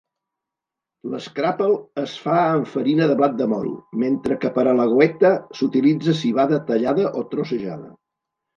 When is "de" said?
3.11-3.19, 3.43-3.49